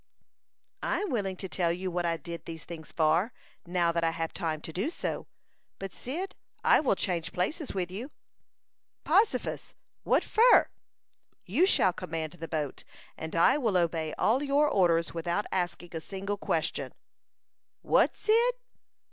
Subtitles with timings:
[0.81, 3.31] "I am willing to tell you what I did these things for,
[3.67, 5.27] now that I have time to do so.
[5.77, 8.09] But, Cyd, I will change places with you."
[9.05, 9.75] "Possifus!
[10.01, 10.69] What fur?"
[11.45, 12.83] "You shall command the boat,
[13.15, 16.95] and I will obey all your orders without asking a single question."
[17.83, 18.53] "What, Cyd?"